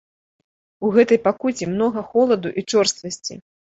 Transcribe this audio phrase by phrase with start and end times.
[0.87, 3.33] У гэтай пакуце многа холаду і чорствасці.